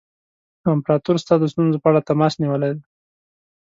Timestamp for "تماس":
2.09-2.33